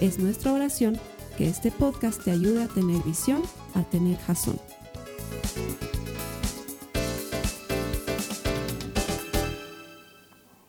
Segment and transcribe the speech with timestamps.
[0.00, 0.98] Es nuestra oración
[1.38, 3.42] que este podcast te ayude a tener visión,
[3.74, 4.60] a tener jazón.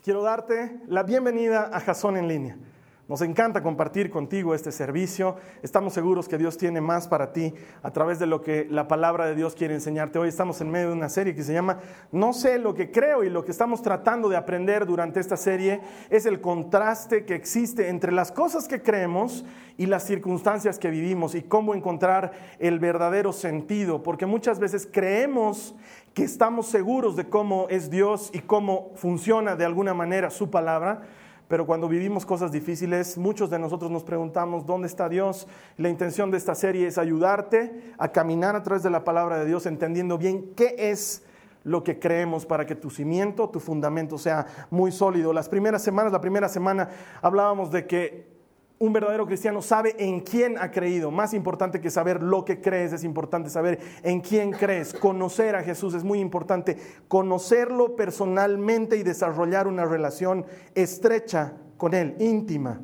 [0.02, 2.58] Quiero darte la bienvenida a Jazón en línea.
[3.08, 5.38] Nos encanta compartir contigo este servicio.
[5.64, 9.26] Estamos seguros que Dios tiene más para ti a través de lo que la palabra
[9.26, 10.20] de Dios quiere enseñarte.
[10.20, 11.80] Hoy estamos en medio de una serie que se llama
[12.12, 15.80] No sé lo que creo y lo que estamos tratando de aprender durante esta serie
[16.10, 19.46] es el contraste que existe entre las cosas que creemos
[19.78, 24.04] y las circunstancias que vivimos y cómo encontrar el verdadero sentido.
[24.04, 25.76] Porque muchas veces creemos
[26.14, 31.04] que estamos seguros de cómo es Dios y cómo funciona de alguna manera su palabra
[31.48, 35.48] pero cuando vivimos cosas difíciles, muchos de nosotros nos preguntamos, ¿dónde está Dios?
[35.78, 39.46] La intención de esta serie es ayudarte a caminar a través de la palabra de
[39.46, 41.24] Dios, entendiendo bien qué es
[41.64, 45.34] lo que creemos para que tu cimiento, tu fundamento sea muy sólido.
[45.34, 46.90] Las primeras semanas, la primera semana
[47.22, 48.37] hablábamos de que
[48.80, 51.10] un verdadero cristiano sabe en quién ha creído.
[51.10, 54.94] Más importante que saber lo que crees, es importante saber en quién crees.
[54.94, 56.78] Conocer a Jesús es muy importante.
[57.08, 62.82] Conocerlo personalmente y desarrollar una relación estrecha con Él, íntima.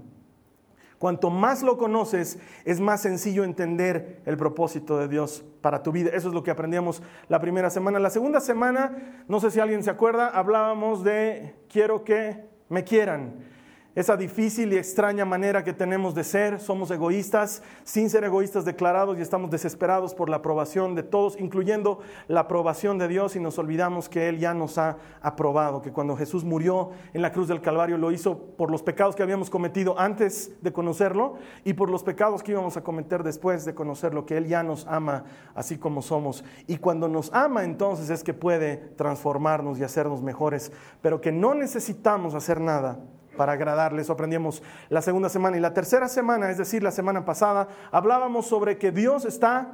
[0.97, 6.09] Cuanto más lo conoces, es más sencillo entender el propósito de Dios para tu vida.
[6.13, 7.99] Eso es lo que aprendíamos la primera semana.
[7.99, 13.52] La segunda semana, no sé si alguien se acuerda, hablábamos de quiero que me quieran
[13.95, 16.59] esa difícil y extraña manera que tenemos de ser.
[16.59, 21.99] Somos egoístas, sin ser egoístas declarados y estamos desesperados por la aprobación de todos, incluyendo
[22.27, 26.17] la aprobación de Dios y nos olvidamos que Él ya nos ha aprobado, que cuando
[26.17, 29.99] Jesús murió en la cruz del Calvario lo hizo por los pecados que habíamos cometido
[29.99, 34.37] antes de conocerlo y por los pecados que íbamos a cometer después de conocerlo, que
[34.37, 36.43] Él ya nos ama así como somos.
[36.65, 41.53] Y cuando nos ama entonces es que puede transformarnos y hacernos mejores, pero que no
[41.53, 42.99] necesitamos hacer nada
[43.37, 44.09] para agradarles.
[44.09, 48.77] Aprendimos la segunda semana y la tercera semana, es decir, la semana pasada, hablábamos sobre
[48.77, 49.71] que Dios está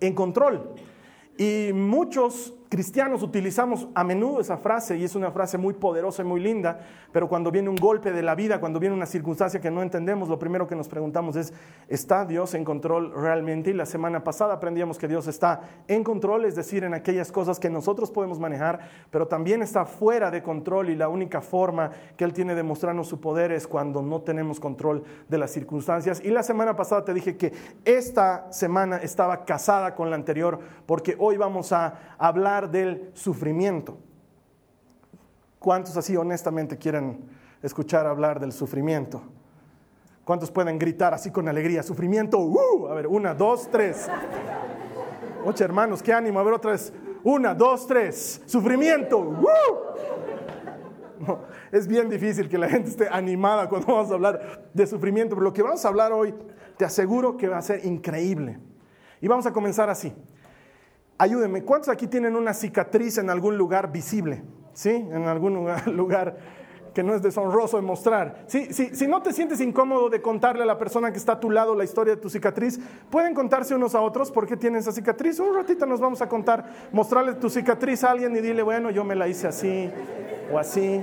[0.00, 0.74] en control.
[1.38, 6.24] Y muchos cristianos utilizamos a menudo esa frase y es una frase muy poderosa y
[6.24, 6.80] muy linda,
[7.12, 10.30] pero cuando viene un golpe de la vida, cuando viene una circunstancia que no entendemos,
[10.30, 11.52] lo primero que nos preguntamos es,
[11.86, 13.68] ¿está Dios en control realmente?
[13.68, 17.60] Y la semana pasada aprendíamos que Dios está en control, es decir, en aquellas cosas
[17.60, 22.24] que nosotros podemos manejar, pero también está fuera de control y la única forma que
[22.24, 26.22] Él tiene de mostrarnos su poder es cuando no tenemos control de las circunstancias.
[26.24, 27.52] Y la semana pasada te dije que
[27.84, 33.98] esta semana estaba casada con la anterior porque hoy vamos a hablar del sufrimiento.
[35.58, 37.24] ¿Cuántos así honestamente quieren
[37.62, 39.22] escuchar hablar del sufrimiento?
[40.24, 41.82] ¿Cuántos pueden gritar así con alegría?
[41.82, 44.08] Sufrimiento, uh, a ver, una, dos, tres.
[45.44, 46.92] Oye, hermanos, qué ánimo, a ver otra vez.
[47.24, 48.40] Una, dos, tres.
[48.46, 49.42] Sufrimiento, uh.
[51.72, 55.44] es bien difícil que la gente esté animada cuando vamos a hablar de sufrimiento, pero
[55.44, 56.34] lo que vamos a hablar hoy,
[56.76, 58.58] te aseguro que va a ser increíble.
[59.20, 60.12] Y vamos a comenzar así.
[61.18, 64.42] Ayúdenme, ¿cuántos aquí tienen una cicatriz en algún lugar visible?
[64.72, 64.90] ¿Sí?
[64.90, 65.54] En algún
[65.86, 66.36] lugar,
[66.94, 68.44] que no es deshonroso de mostrar.
[68.46, 68.72] ¿Sí?
[68.72, 71.74] Si no te sientes incómodo de contarle a la persona que está a tu lado
[71.74, 72.80] la historia de tu cicatriz,
[73.10, 75.38] pueden contarse unos a otros por qué tienen esa cicatriz.
[75.38, 79.04] Un ratito nos vamos a contar, mostrarle tu cicatriz a alguien y dile, bueno, yo
[79.04, 79.90] me la hice así
[80.52, 81.00] o así.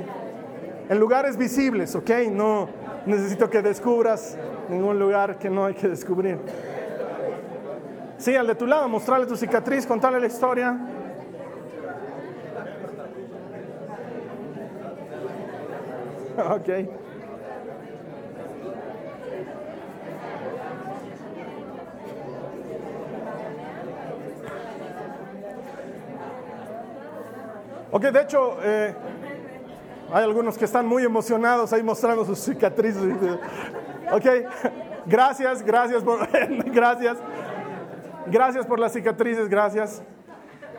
[0.89, 2.09] En lugares visibles, ¿ok?
[2.31, 2.67] No
[3.05, 4.37] necesito que descubras
[4.69, 6.39] ningún lugar que no hay que descubrir.
[8.19, 10.77] Sí, al de tu lado, mostrarle tu cicatriz, contarle la historia.
[16.39, 16.69] Ok.
[27.91, 28.93] Ok, de hecho, eh,
[30.13, 33.03] hay algunos que están muy emocionados ahí mostrando sus cicatrices.
[34.11, 34.25] Ok,
[35.05, 36.27] gracias, gracias, por,
[36.71, 37.17] gracias.
[38.31, 40.03] Gracias por las cicatrices, gracias.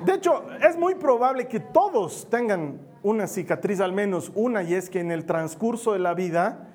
[0.05, 4.89] De hecho, es muy probable que todos tengan una cicatriz, al menos una, y es
[4.89, 6.69] que en el transcurso de la vida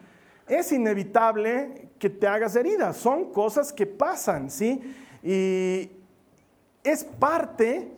[0.48, 2.98] es inevitable que te hagas heridas.
[2.98, 4.82] Son cosas que pasan, ¿sí?
[5.24, 5.92] Y
[6.84, 7.92] es parte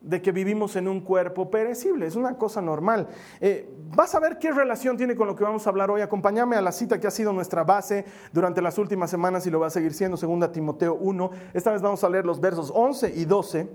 [0.00, 3.08] de que vivimos en un cuerpo perecible, es una cosa normal.
[3.40, 6.00] Eh, vas a ver qué relación tiene con lo que vamos a hablar hoy.
[6.00, 9.60] Acompáñame a la cita que ha sido nuestra base durante las últimas semanas y lo
[9.60, 11.30] va a seguir siendo, 2 Timoteo 1.
[11.52, 13.68] Esta vez vamos a leer los versos 11 y 12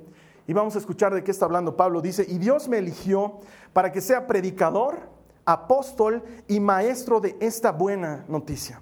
[0.48, 2.02] y vamos a escuchar de qué está hablando Pablo.
[2.02, 3.40] Dice, y Dios me eligió
[3.74, 5.10] para que sea predicador,
[5.46, 8.82] apóstol y maestro de esta buena noticia.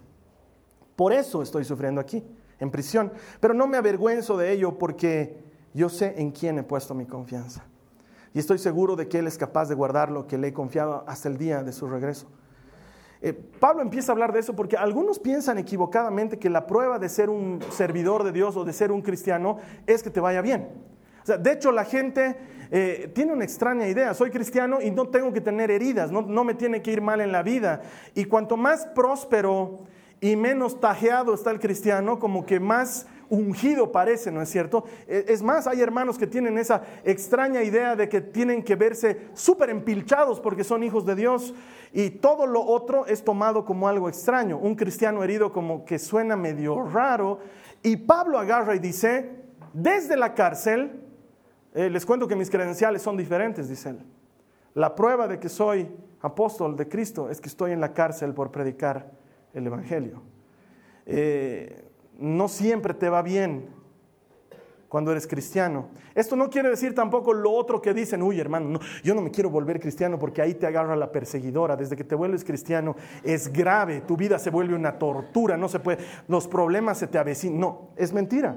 [0.95, 2.23] Por eso estoy sufriendo aquí,
[2.59, 3.11] en prisión.
[3.39, 7.63] Pero no me avergüenzo de ello porque yo sé en quién he puesto mi confianza.
[8.33, 11.03] Y estoy seguro de que Él es capaz de guardar lo que le he confiado
[11.07, 12.27] hasta el día de su regreso.
[13.21, 17.07] Eh, Pablo empieza a hablar de eso porque algunos piensan equivocadamente que la prueba de
[17.07, 20.67] ser un servidor de Dios o de ser un cristiano es que te vaya bien.
[21.21, 22.35] O sea, de hecho, la gente
[22.69, 24.13] eh, tiene una extraña idea.
[24.13, 27.21] Soy cristiano y no tengo que tener heridas, no, no me tiene que ir mal
[27.21, 27.81] en la vida.
[28.13, 29.85] Y cuanto más próspero
[30.19, 34.85] y menos tajeado está el cristiano, como que más ungido parece, ¿no es cierto?
[35.07, 39.29] E, es más, hay hermanos que tienen esa extraña idea de que tienen que verse
[39.33, 41.53] súper empilchados porque son hijos de Dios
[41.91, 44.57] y todo lo otro es tomado como algo extraño.
[44.57, 47.39] Un cristiano herido como que suena medio raro
[47.81, 49.31] y Pablo agarra y dice,
[49.73, 51.01] desde la cárcel,
[51.73, 53.99] eh, les cuento que mis credenciales son diferentes, dice él.
[54.75, 55.89] La prueba de que soy
[56.21, 59.11] apóstol de Cristo es que estoy en la cárcel por predicar
[59.53, 60.21] el Evangelio.
[61.05, 61.82] Eh,
[62.19, 63.67] no siempre te va bien
[64.93, 65.87] cuando eres cristiano.
[66.13, 69.49] Esto no quiere decir tampoco lo otro que dicen, uy hermano, yo no me quiero
[69.49, 71.75] volver cristiano porque ahí te agarra la perseguidora.
[71.75, 75.79] Desde que te vuelves cristiano es grave, tu vida se vuelve una tortura, no se
[75.79, 77.59] puede, los problemas se te avecinan.
[77.59, 78.55] No, es mentira,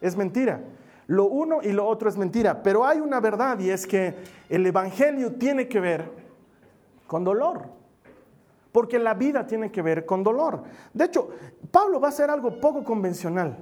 [0.00, 0.62] es mentira.
[1.06, 4.14] Lo uno y lo otro es mentira, pero hay una verdad y es que
[4.48, 6.10] el Evangelio tiene que ver
[7.06, 7.83] con dolor
[8.74, 10.64] porque la vida tiene que ver con dolor.
[10.92, 11.28] De hecho,
[11.70, 13.56] Pablo va a hacer algo poco convencional.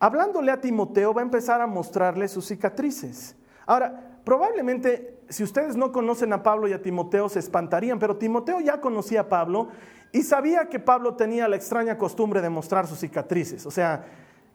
[0.00, 3.36] Hablándole a Timoteo, va a empezar a mostrarle sus cicatrices.
[3.66, 8.58] Ahora, probablemente si ustedes no conocen a Pablo y a Timoteo se espantarían, pero Timoteo
[8.58, 9.68] ya conocía a Pablo
[10.10, 13.64] y sabía que Pablo tenía la extraña costumbre de mostrar sus cicatrices.
[13.64, 14.06] O sea,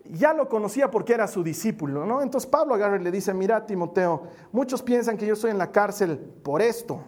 [0.04, 2.22] ya lo conocía porque era su discípulo, ¿no?
[2.22, 5.72] Entonces Pablo agarra y le dice, mira Timoteo, muchos piensan que yo estoy en la
[5.72, 7.06] cárcel por esto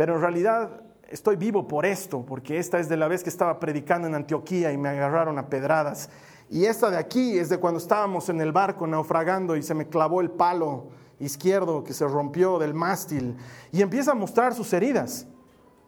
[0.00, 0.80] pero en realidad
[1.10, 4.72] estoy vivo por esto, porque esta es de la vez que estaba predicando en Antioquía
[4.72, 6.08] y me agarraron a pedradas.
[6.48, 9.88] Y esta de aquí es de cuando estábamos en el barco naufragando y se me
[9.88, 10.86] clavó el palo
[11.18, 13.36] izquierdo que se rompió del mástil.
[13.72, 15.26] Y empieza a mostrar sus heridas.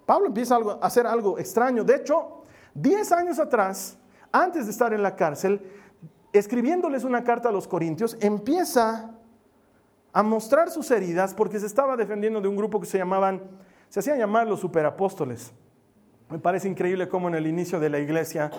[0.04, 1.82] Pablo empieza a hacer algo extraño.
[1.82, 2.44] De hecho,
[2.74, 3.96] 10 años atrás,
[4.30, 5.62] antes de estar en la cárcel,
[6.34, 9.14] escribiéndoles una carta a los corintios, empieza
[10.12, 13.40] a mostrar sus heridas porque se estaba defendiendo de un grupo que se llamaban
[13.92, 15.52] se hacían llamar los superapóstoles.
[16.30, 18.50] Me parece increíble cómo en el inicio de la iglesia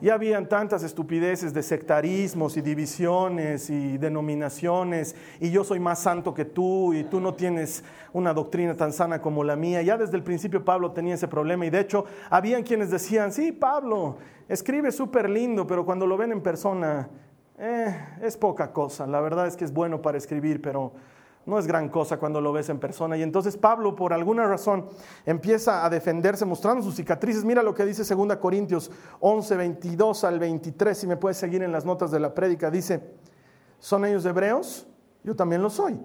[0.00, 6.34] ya habían tantas estupideces de sectarismos y divisiones y denominaciones, y yo soy más santo
[6.34, 9.80] que tú, y tú no tienes una doctrina tan sana como la mía.
[9.82, 13.52] Ya desde el principio Pablo tenía ese problema, y de hecho habían quienes decían, sí,
[13.52, 14.16] Pablo,
[14.48, 17.08] escribe súper lindo, pero cuando lo ven en persona,
[17.58, 19.06] eh, es poca cosa.
[19.06, 20.94] La verdad es que es bueno para escribir, pero
[21.46, 23.16] no es gran cosa cuando lo ves en persona.
[23.16, 24.86] Y entonces Pablo, por alguna razón,
[25.26, 27.44] empieza a defenderse mostrando sus cicatrices.
[27.44, 31.72] Mira lo que dice 2 Corintios 11, 22 al 23, si me puedes seguir en
[31.72, 32.70] las notas de la prédica.
[32.70, 33.14] Dice,
[33.78, 34.86] ¿son ellos hebreos?
[35.22, 36.00] Yo también lo soy.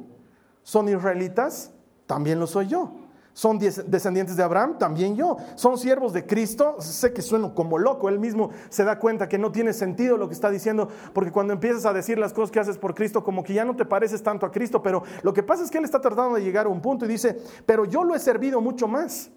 [0.63, 1.71] ¿Son israelitas?
[2.05, 3.08] También lo soy yo
[3.39, 5.37] son descendientes de Abraham, también yo.
[5.55, 6.75] Son siervos de Cristo.
[6.79, 8.09] Sé que sueno como loco.
[8.09, 11.53] Él mismo se da cuenta que no tiene sentido lo que está diciendo, porque cuando
[11.53, 14.21] empiezas a decir las cosas que haces por Cristo, como que ya no te pareces
[14.21, 14.83] tanto a Cristo.
[14.83, 17.07] Pero lo que pasa es que él está tratando de llegar a un punto y
[17.07, 19.31] dice, pero yo lo he servido mucho más.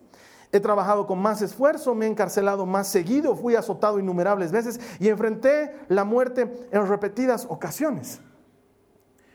[0.51, 5.11] He trabajado con más esfuerzo, me he encarcelado más seguido, fui azotado innumerables veces y
[5.11, 8.21] enfrenté la muerte en repetidas ocasiones.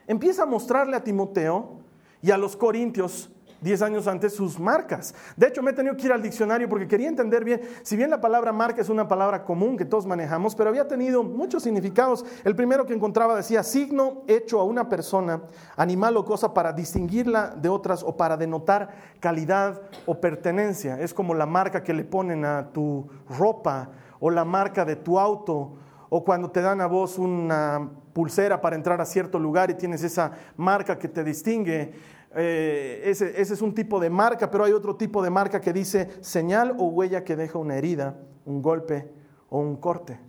[0.08, 1.80] Empieza a mostrarle a Timoteo
[2.22, 3.32] y a los corintios
[3.68, 5.14] 10 años antes sus marcas.
[5.36, 8.10] De hecho, me he tenido que ir al diccionario porque quería entender bien, si bien
[8.10, 12.24] la palabra marca es una palabra común que todos manejamos, pero había tenido muchos significados.
[12.46, 15.42] El primero que encontraba decía signo hecho a una persona,
[15.76, 21.02] animal o cosa para distinguirla de otras o para denotar calidad o pertenencia.
[21.02, 23.06] Es como la marca que le ponen a tu
[23.38, 23.90] ropa
[24.22, 25.74] o la marca de tu auto
[26.10, 30.04] o cuando te dan a vos una pulsera para entrar a cierto lugar y tienes
[30.04, 32.17] esa marca que te distingue.
[32.40, 35.74] Eh, ese, ese es un tipo de marca, pero hay otro tipo de marca que
[35.74, 38.16] dice señal o huella que deja una herida,
[38.46, 39.12] un golpe
[39.50, 40.20] o un corte.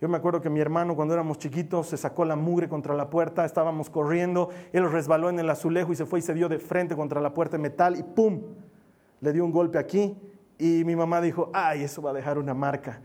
[0.00, 3.10] Yo me acuerdo que mi hermano cuando éramos chiquitos se sacó la mugre contra la
[3.10, 6.58] puerta, estábamos corriendo, él resbaló en el azulejo y se fue y se dio de
[6.58, 8.40] frente contra la puerta de metal y ¡pum!
[9.20, 10.16] Le dio un golpe aquí
[10.58, 13.02] y mi mamá dijo, ay, eso va a dejar una marca.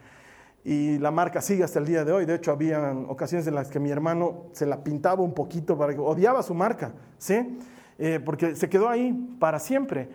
[0.63, 2.25] y la marca sigue hasta el día de hoy.
[2.25, 5.93] De hecho, había ocasiones en las que mi hermano se la pintaba un poquito para
[5.93, 7.59] que odiaba su marca, ¿sí?
[7.97, 10.09] Eh, porque se quedó ahí para siempre.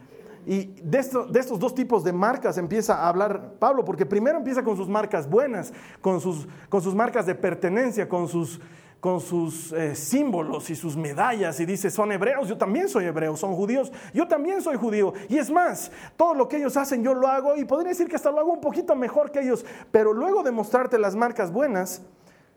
[0.47, 4.77] Y de, estos dos tipos de marcas empieza a hablar Pablo, porque primero empieza con
[4.77, 8.61] sus marcas buenas, con sus, con sus marcas de pertenencia, con sus,
[9.01, 13.37] con sus eh, símbolos y sus medallas y dice, son hebreos, yo también soy hebreo,
[13.37, 15.13] son judíos, yo también soy judío.
[15.29, 18.17] Y es más, todo lo que ellos hacen yo lo hago y podría decir que
[18.17, 22.03] hasta lo hago un poquito mejor que ellos, pero luego de mostrarte las marcas buenas,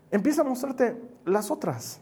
[0.09, 2.01] empieza a mostrarte las otras,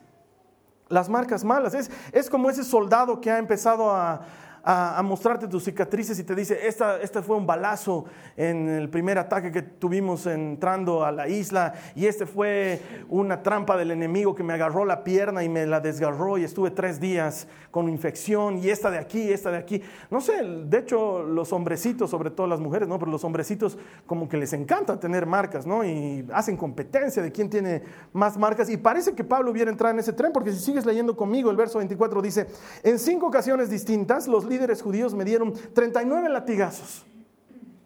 [0.92, 1.74] las marcas malas.
[1.74, 4.22] Es, es como ese soldado que ha empezado a,
[4.64, 8.06] a, mostrarte tus cicatrices y te dice, esta, este fue un balazo
[8.38, 13.78] en el primer ataque que tuvimos entrando a la isla y este fue una trampa
[13.78, 17.48] del enemigo que me agarró la pierna y me la desgarró y estuve tres días
[17.72, 19.82] con infección y esta de aquí, esta de aquí.
[20.10, 23.00] No sé, de hecho los hombrecitos, sobre todo las mujeres, ¿no?
[23.00, 25.84] Pero los hombrecitos como que les encanta tener marcas, ¿no?
[25.84, 27.82] Y hacen competencia de quién tiene
[28.14, 28.70] más marcas.
[28.70, 31.58] Y parece que Pablo hubiera entrado en ese tren porque si sigues leyendo conmigo, el
[31.58, 32.48] verso 24 dice,
[32.84, 37.06] en cinco ocasiones distintas los líderes judíos me dieron 39 latigazos.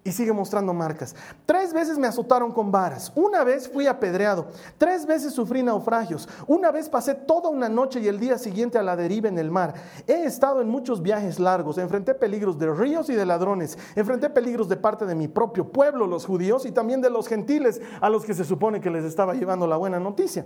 [0.07, 1.15] Y sigue mostrando marcas.
[1.47, 3.11] Tres veces me azotaron con varas.
[3.15, 4.45] Una vez fui apedreado.
[4.77, 6.29] Tres veces sufrí naufragios.
[6.45, 9.49] Una vez pasé toda una noche y el día siguiente a la deriva en el
[9.49, 9.73] mar.
[10.05, 11.79] He estado en muchos viajes largos.
[11.79, 13.79] Enfrenté peligros de ríos y de ladrones.
[13.95, 17.81] Enfrenté peligros de parte de mi propio pueblo, los judíos, y también de los gentiles
[17.99, 20.45] a los que se supone que les estaba llevando la buena noticia.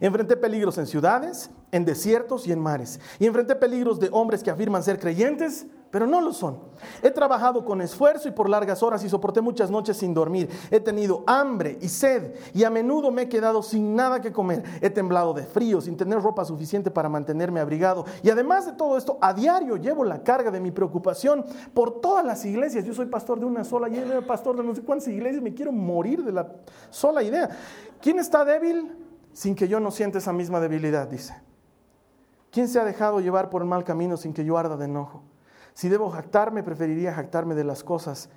[0.00, 3.00] Enfrenté peligros en ciudades, en desiertos y en mares.
[3.18, 6.58] Y enfrenté peligros de hombres que afirman ser creyentes, pero no lo son.
[7.02, 10.50] He trabajado con esfuerzo y por largas horas y soporté muchas noches sin dormir.
[10.70, 14.62] He tenido hambre y sed y a menudo me he quedado sin nada que comer.
[14.82, 18.04] He temblado de frío, sin tener ropa suficiente para mantenerme abrigado.
[18.22, 22.24] Y además de todo esto, a diario llevo la carga de mi preocupación por todas
[22.24, 22.84] las iglesias.
[22.84, 25.42] Yo soy pastor de una sola y era pastor de no sé cuántas iglesias.
[25.42, 26.46] Me quiero morir de la
[26.90, 27.48] sola idea.
[28.02, 29.05] ¿Quién está débil?
[29.36, 31.38] Sin que yo no sienta esa misma debilidad, dice.
[32.50, 35.24] ¿Quién se ha dejado llevar por el mal camino sin que yo arda de enojo?
[35.74, 38.30] Si debo jactarme, preferiría jactarme de las cosas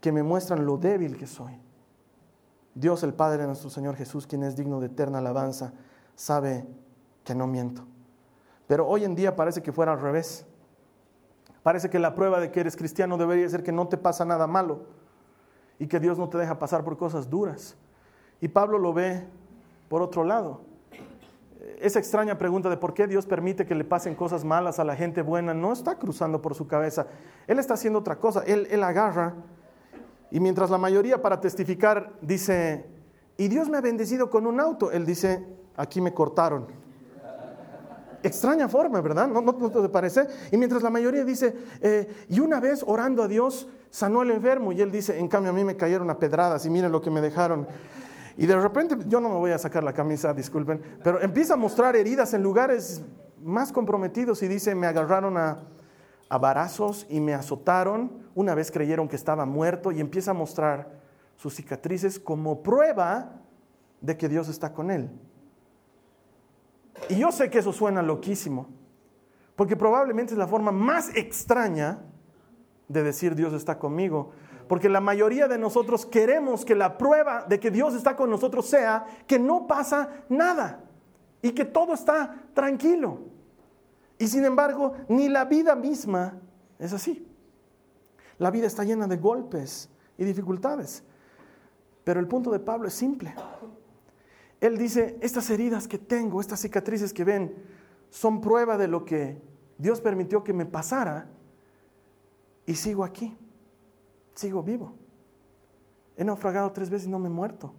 [0.00, 1.60] que me muestran lo débil que soy.
[2.74, 5.74] Dios el Padre nuestro Señor Jesús, quien es digno de eterna alabanza,
[6.14, 6.66] sabe
[7.22, 7.84] que no miento.
[8.66, 10.46] Pero hoy en día parece que fuera al revés.
[11.62, 14.46] Parece que la prueba de que eres cristiano debería ser que no te pasa nada
[14.46, 14.86] malo
[15.78, 17.76] y que Dios no te deja pasar por cosas duras.
[18.40, 19.28] Y Pablo lo ve
[19.90, 20.60] por otro lado,
[21.80, 24.94] esa extraña pregunta de por qué Dios permite que le pasen cosas malas a la
[24.94, 27.08] gente buena no está cruzando por su cabeza.
[27.48, 28.44] Él está haciendo otra cosa.
[28.46, 29.34] Él, él agarra
[30.30, 32.86] y mientras la mayoría para testificar dice,
[33.36, 35.44] y Dios me ha bendecido con un auto, él dice,
[35.76, 36.68] aquí me cortaron.
[38.22, 39.26] Extraña forma, ¿verdad?
[39.26, 40.28] ¿No, no, te parece?
[40.52, 44.70] Y mientras la mayoría dice, eh, y una vez orando a Dios, sanó el enfermo,
[44.70, 47.10] y él dice, en cambio a mí me cayeron a pedradas y miren lo que
[47.10, 47.66] me dejaron.
[48.36, 51.56] Y de repente, yo no me voy a sacar la camisa, disculpen, pero empieza a
[51.56, 53.02] mostrar heridas en lugares
[53.42, 55.58] más comprometidos y dice, me agarraron a,
[56.28, 61.00] a varazos y me azotaron, una vez creyeron que estaba muerto y empieza a mostrar
[61.36, 63.40] sus cicatrices como prueba
[64.00, 65.10] de que Dios está con él.
[67.08, 68.68] Y yo sé que eso suena loquísimo,
[69.56, 71.98] porque probablemente es la forma más extraña
[72.88, 74.32] de decir Dios está conmigo,
[74.70, 78.66] porque la mayoría de nosotros queremos que la prueba de que Dios está con nosotros
[78.66, 80.84] sea que no pasa nada
[81.42, 83.18] y que todo está tranquilo.
[84.16, 86.38] Y sin embargo, ni la vida misma
[86.78, 87.26] es así.
[88.38, 91.02] La vida está llena de golpes y dificultades.
[92.04, 93.34] Pero el punto de Pablo es simple.
[94.60, 97.56] Él dice, estas heridas que tengo, estas cicatrices que ven,
[98.08, 99.42] son prueba de lo que
[99.78, 101.26] Dios permitió que me pasara
[102.66, 103.36] y sigo aquí
[104.34, 104.92] sigo vivo.
[106.16, 107.72] He naufragado tres veces y no me he muerto.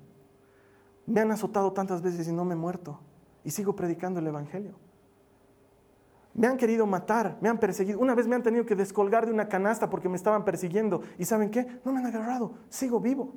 [1.05, 2.99] Me han azotado tantas veces y no me he muerto.
[3.43, 4.73] Y sigo predicando el Evangelio.
[6.33, 7.99] Me han querido matar, me han perseguido.
[7.99, 11.01] Una vez me han tenido que descolgar de una canasta porque me estaban persiguiendo.
[11.17, 11.67] ¿Y saben qué?
[11.83, 13.33] No me han agarrado, sigo vivo.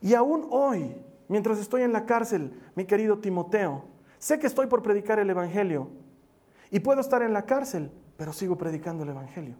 [0.00, 0.94] Y aún hoy,
[1.28, 3.84] mientras estoy en la cárcel, mi querido Timoteo,
[4.18, 5.88] sé que estoy por predicar el Evangelio.
[6.70, 9.56] Y puedo estar en la cárcel, pero sigo predicando el Evangelio.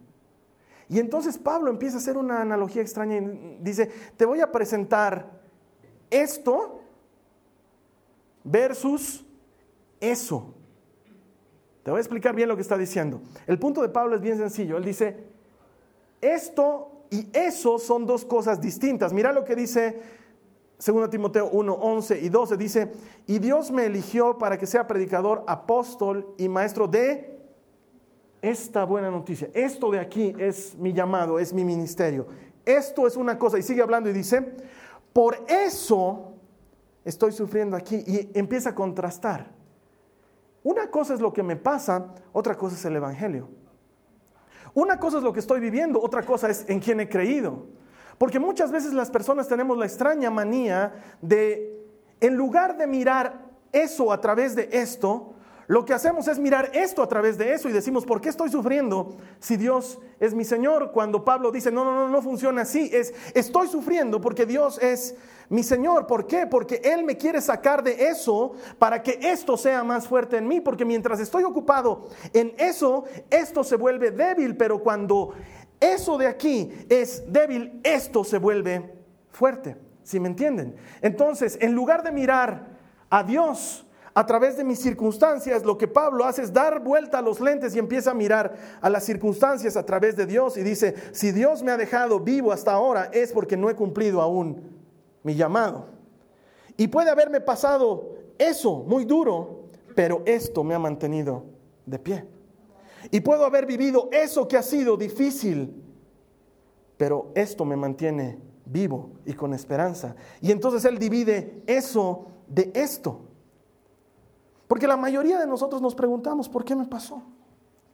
[0.88, 5.30] Y entonces Pablo empieza a hacer una analogía extraña y dice, te voy a presentar
[6.10, 6.80] esto
[8.42, 9.24] versus
[10.00, 10.54] eso.
[11.82, 13.20] Te voy a explicar bien lo que está diciendo.
[13.46, 14.76] El punto de Pablo es bien sencillo.
[14.76, 15.24] Él dice,
[16.20, 19.12] esto y eso son dos cosas distintas.
[19.12, 20.00] Mira lo que dice
[20.84, 22.56] 2 Timoteo 1, 11 y 12.
[22.56, 22.92] Dice,
[23.26, 27.37] y Dios me eligió para que sea predicador, apóstol y maestro de
[28.42, 32.26] esta buena noticia, esto de aquí es mi llamado, es mi ministerio.
[32.64, 34.56] Esto es una cosa, y sigue hablando y dice,
[35.12, 36.34] por eso
[37.04, 38.04] estoy sufriendo aquí.
[38.06, 39.50] Y empieza a contrastar.
[40.62, 43.48] Una cosa es lo que me pasa, otra cosa es el Evangelio.
[44.74, 47.66] Una cosa es lo que estoy viviendo, otra cosa es en quién he creído.
[48.18, 50.92] Porque muchas veces las personas tenemos la extraña manía
[51.22, 51.84] de,
[52.20, 55.34] en lugar de mirar eso a través de esto,
[55.68, 58.50] lo que hacemos es mirar esto a través de eso y decimos, ¿por qué estoy
[58.50, 60.92] sufriendo si Dios es mi Señor?
[60.92, 65.14] Cuando Pablo dice, no, no, no, no funciona así, es, estoy sufriendo porque Dios es
[65.50, 66.06] mi Señor.
[66.06, 66.46] ¿Por qué?
[66.46, 70.62] Porque Él me quiere sacar de eso para que esto sea más fuerte en mí,
[70.62, 75.34] porque mientras estoy ocupado en eso, esto se vuelve débil, pero cuando
[75.80, 78.90] eso de aquí es débil, esto se vuelve
[79.32, 79.76] fuerte.
[80.02, 80.76] ¿Sí me entienden?
[81.02, 82.68] Entonces, en lugar de mirar
[83.10, 83.84] a Dios,
[84.14, 87.74] a través de mis circunstancias, lo que Pablo hace es dar vuelta a los lentes
[87.74, 91.62] y empieza a mirar a las circunstancias a través de Dios y dice, si Dios
[91.62, 94.62] me ha dejado vivo hasta ahora es porque no he cumplido aún
[95.22, 95.86] mi llamado.
[96.76, 101.44] Y puede haberme pasado eso muy duro, pero esto me ha mantenido
[101.86, 102.24] de pie.
[103.10, 105.82] Y puedo haber vivido eso que ha sido difícil,
[106.96, 110.14] pero esto me mantiene vivo y con esperanza.
[110.40, 113.27] Y entonces Él divide eso de esto.
[114.68, 117.22] Porque la mayoría de nosotros nos preguntamos, ¿por qué me pasó?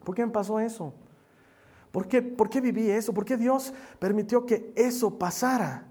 [0.05, 0.93] ¿Por qué me pasó eso?
[1.93, 3.15] ¿Por qué, ¿Por qué viví eso?
[3.15, 5.87] ¿Por qué Dios permitió que eso pasara?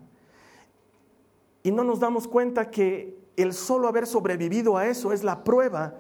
[1.63, 5.95] Y no nos damos cuenta que el solo haber sobrevivido a eso es la prueba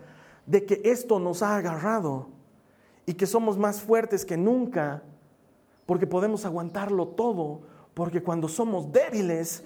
[0.45, 2.27] de que esto nos ha agarrado
[3.05, 5.03] y que somos más fuertes que nunca
[5.85, 7.61] porque podemos aguantarlo todo,
[7.93, 9.63] porque cuando somos débiles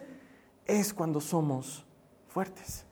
[0.66, 1.86] es cuando somos
[2.28, 2.87] fuertes.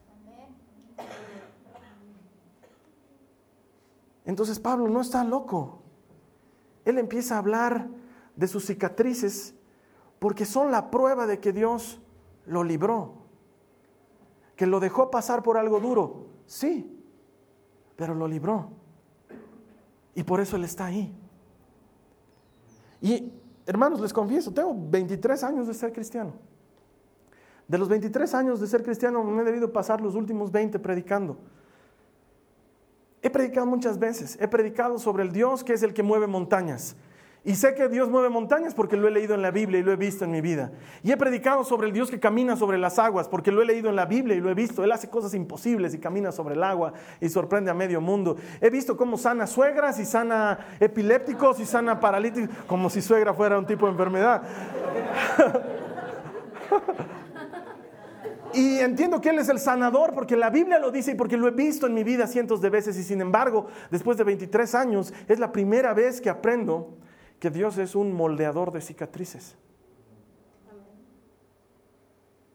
[4.25, 5.82] Entonces Pablo no está loco.
[6.84, 7.88] Él empieza a hablar
[8.36, 9.55] de sus cicatrices
[10.20, 12.01] porque son la prueba de que Dios
[12.46, 13.13] lo libró.
[14.55, 17.00] Que lo dejó pasar por algo duro, sí,
[17.96, 18.70] pero lo libró.
[20.13, 21.13] Y por eso Él está ahí.
[23.01, 23.34] Y
[23.65, 26.34] hermanos, les confieso, tengo 23 años de ser cristiano.
[27.67, 31.38] De los 23 años de ser cristiano me he debido pasar los últimos 20 predicando.
[33.26, 36.96] He predicado muchas veces, he predicado sobre el Dios que es el que mueve montañas.
[37.44, 39.92] Y sé que Dios mueve montañas porque lo he leído en la Biblia y lo
[39.92, 40.72] he visto en mi vida.
[41.02, 43.90] Y he predicado sobre el Dios que camina sobre las aguas porque lo he leído
[43.90, 44.84] en la Biblia y lo he visto.
[44.84, 48.38] Él hace cosas imposibles y camina sobre el agua y sorprende a medio mundo.
[48.62, 53.58] He visto cómo sana suegras y sana epilépticos y sana paralíticos, como si suegra fuera
[53.58, 54.44] un tipo de enfermedad.
[58.56, 61.50] Y entiendo que Él es el sanador porque la Biblia lo dice y porque lo
[61.50, 65.13] he visto en mi vida cientos de veces y sin embargo, después de 23 años,
[65.28, 66.98] es la primera vez que aprendo
[67.38, 69.58] que Dios es un moldeador de cicatrices.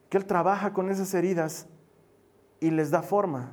[0.09, 1.67] Que Él trabaja con esas heridas
[2.59, 3.51] y les da forma.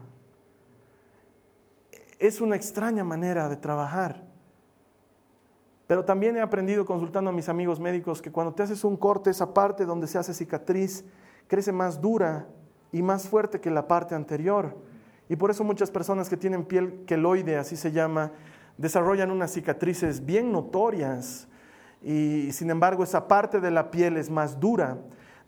[2.19, 4.25] Es una extraña manera de trabajar.
[5.87, 9.29] Pero también he aprendido consultando a mis amigos médicos que cuando te haces un corte,
[9.29, 11.05] esa parte donde se hace cicatriz,
[11.49, 12.47] crece más dura
[12.93, 14.77] y más fuerte que la parte anterior.
[15.29, 18.33] Y por eso muchas personas que tienen piel queloide, así se llama,
[18.77, 21.49] desarrollan unas cicatrices bien notorias.
[22.03, 24.99] Y sin embargo, esa parte de la piel es más dura.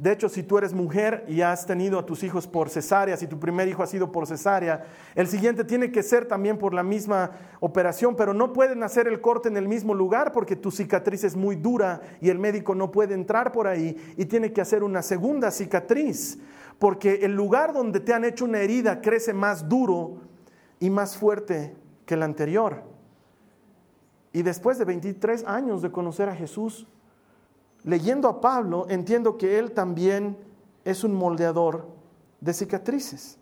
[0.00, 3.26] De hecho, si tú eres mujer y has tenido a tus hijos por cesárea, si
[3.26, 6.82] tu primer hijo ha sido por cesárea, el siguiente tiene que ser también por la
[6.82, 11.24] misma operación, pero no pueden hacer el corte en el mismo lugar porque tu cicatriz
[11.24, 14.82] es muy dura y el médico no puede entrar por ahí y tiene que hacer
[14.82, 16.38] una segunda cicatriz,
[16.78, 20.22] porque el lugar donde te han hecho una herida crece más duro
[20.78, 22.84] y más fuerte que el anterior.
[24.32, 26.86] Y después de 23 años de conocer a Jesús,
[27.84, 30.36] leyendo a Pablo, entiendo que él también
[30.84, 31.88] es un moldeador
[32.40, 33.38] de cicatrices.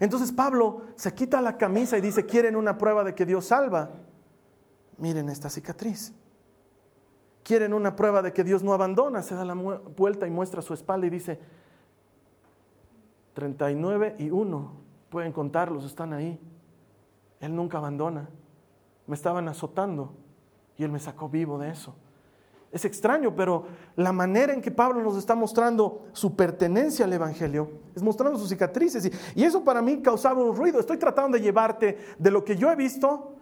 [0.00, 3.90] Entonces Pablo se quita la camisa y dice, ¿quieren una prueba de que Dios salva?
[4.96, 6.12] Miren esta cicatriz.
[7.42, 9.22] ¿Quieren una prueba de que Dios no abandona?
[9.22, 11.40] Se da la vuelta y muestra su espalda y dice,
[13.34, 14.72] 39 y 1,
[15.08, 16.38] pueden contarlos, están ahí.
[17.40, 18.28] Él nunca abandona.
[19.06, 20.12] Me estaban azotando
[20.76, 21.94] y Él me sacó vivo de eso.
[22.70, 23.64] Es extraño, pero
[23.96, 28.50] la manera en que Pablo nos está mostrando su pertenencia al Evangelio es mostrando sus
[28.50, 29.10] cicatrices.
[29.34, 30.78] Y, eso para mí causaba un ruido.
[30.78, 33.36] Estoy tratando de llevarte de lo que yo he visto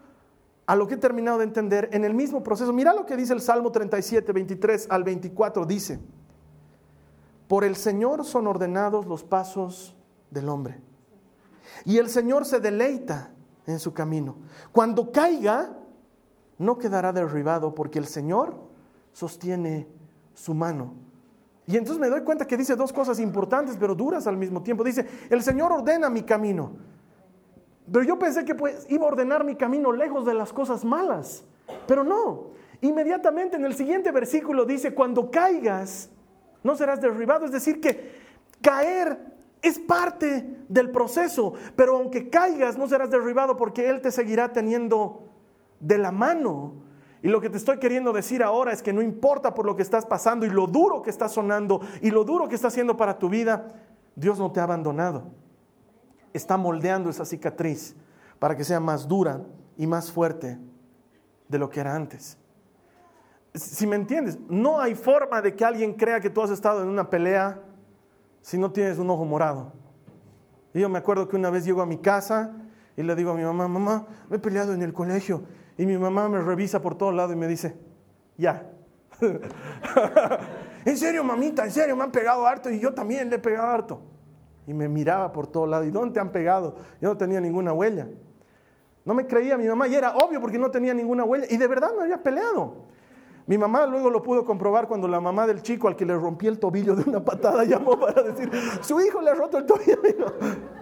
[0.64, 2.72] a lo que he terminado de entender en el mismo proceso.
[2.72, 5.66] Mira lo que dice el Salmo 37, 23 al 24.
[5.66, 5.98] Dice,
[7.48, 9.96] por el Señor son ordenados los pasos
[10.30, 10.80] del hombre.
[11.84, 13.32] Y el Señor se deleita
[13.66, 14.36] en su camino.
[14.70, 15.76] Cuando caiga,
[16.58, 18.65] no quedará derribado porque el Señor
[19.16, 19.88] sostiene
[20.34, 20.92] su mano.
[21.66, 24.84] Y entonces me doy cuenta que dice dos cosas importantes, pero duras al mismo tiempo.
[24.84, 26.72] Dice, el Señor ordena mi camino.
[27.90, 31.44] Pero yo pensé que pues, iba a ordenar mi camino lejos de las cosas malas.
[31.86, 32.48] Pero no.
[32.82, 36.10] Inmediatamente en el siguiente versículo dice, cuando caigas,
[36.62, 37.46] no serás derribado.
[37.46, 38.12] Es decir, que
[38.60, 39.18] caer
[39.62, 41.54] es parte del proceso.
[41.74, 45.30] Pero aunque caigas, no serás derribado porque Él te seguirá teniendo
[45.80, 46.84] de la mano
[47.26, 49.82] y lo que te estoy queriendo decir ahora es que no importa por lo que
[49.82, 53.18] estás pasando y lo duro que está sonando y lo duro que está haciendo para
[53.18, 53.66] tu vida,
[54.14, 55.24] Dios no te ha abandonado.
[56.32, 57.96] Está moldeando esa cicatriz
[58.38, 59.40] para que sea más dura
[59.76, 60.56] y más fuerte
[61.48, 62.38] de lo que era antes.
[63.54, 66.88] Si me entiendes, no hay forma de que alguien crea que tú has estado en
[66.88, 67.60] una pelea
[68.40, 69.72] si no tienes un ojo morado.
[70.72, 72.52] Y yo me acuerdo que una vez llego a mi casa
[72.96, 75.42] y le digo a mi mamá, mamá, me he peleado en el colegio
[75.78, 77.76] y mi mamá me revisa por todos lados y me dice,
[78.36, 78.70] ya.
[80.84, 83.68] en serio, mamita, en serio, me han pegado harto y yo también le he pegado
[83.68, 84.00] harto.
[84.66, 85.86] Y me miraba por todos lados.
[85.86, 86.76] ¿Y dónde te han pegado?
[87.00, 88.08] Yo no tenía ninguna huella.
[89.04, 91.46] No me creía mi mamá y era obvio porque no tenía ninguna huella.
[91.48, 92.86] Y de verdad me había peleado.
[93.46, 96.48] Mi mamá luego lo pudo comprobar cuando la mamá del chico al que le rompí
[96.48, 100.34] el tobillo de una patada llamó para decir, su hijo le ha roto el tobillo.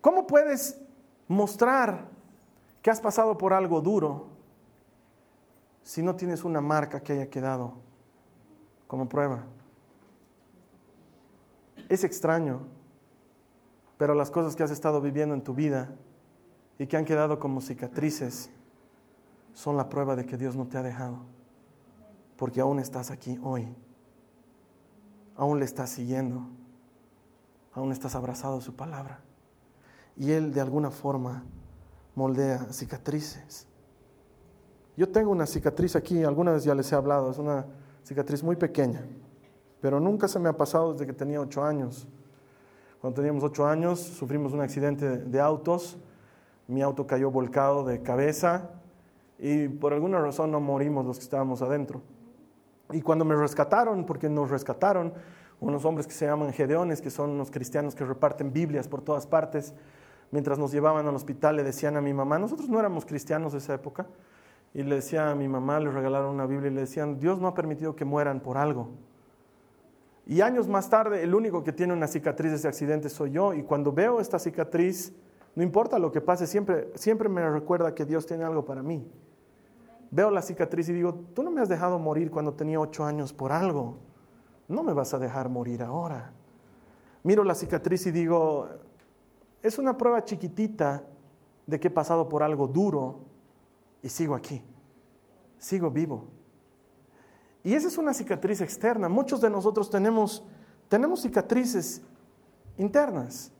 [0.00, 0.83] ¿Cómo puedes
[1.28, 2.08] mostrar
[2.82, 4.26] que has pasado por algo duro
[5.82, 7.74] si no tienes una marca que haya quedado
[8.86, 9.44] como prueba.
[11.88, 12.60] Es extraño,
[13.96, 15.94] pero las cosas que has estado viviendo en tu vida
[16.78, 18.50] y que han quedado como cicatrices
[19.52, 21.18] son la prueba de que Dios no te ha dejado,
[22.36, 23.68] porque aún estás aquí hoy,
[25.36, 26.48] aún le estás siguiendo,
[27.72, 29.20] aún estás abrazado a su palabra
[30.16, 31.44] y Él de alguna forma
[32.14, 33.66] moldea cicatrices.
[34.96, 37.66] Yo tengo una cicatriz aquí, alguna vez ya les he hablado, es una
[38.04, 39.04] cicatriz muy pequeña,
[39.80, 42.06] pero nunca se me ha pasado desde que tenía ocho años.
[43.00, 45.98] Cuando teníamos ocho años sufrimos un accidente de autos,
[46.68, 48.70] mi auto cayó volcado de cabeza
[49.38, 52.00] y por alguna razón no morimos los que estábamos adentro.
[52.92, 55.12] Y cuando me rescataron, porque nos rescataron,
[55.60, 59.26] unos hombres que se llaman Gedeones, que son unos cristianos que reparten Biblias por todas
[59.26, 59.74] partes,
[60.30, 63.58] mientras nos llevaban al hospital, le decían a mi mamá, nosotros no éramos cristianos de
[63.58, 64.06] esa época,
[64.72, 67.46] y le decía a mi mamá, le regalaron una Biblia y le decían, Dios no
[67.48, 68.90] ha permitido que mueran por algo.
[70.26, 73.54] Y años más tarde, el único que tiene una cicatriz de ese accidente soy yo,
[73.54, 75.12] y cuando veo esta cicatriz,
[75.54, 79.06] no importa lo que pase, siempre, siempre me recuerda que Dios tiene algo para mí.
[80.10, 83.32] Veo la cicatriz y digo, tú no me has dejado morir cuando tenía ocho años
[83.32, 83.98] por algo,
[84.68, 86.32] no me vas a dejar morir ahora.
[87.22, 88.68] Miro la cicatriz y digo,
[89.64, 91.02] es una prueba chiquitita
[91.66, 93.20] de que he pasado por algo duro
[94.02, 94.62] y sigo aquí,
[95.56, 96.26] sigo vivo.
[97.62, 99.08] Y esa es una cicatriz externa.
[99.08, 100.44] Muchos de nosotros tenemos,
[100.90, 102.02] tenemos cicatrices
[102.76, 103.50] internas,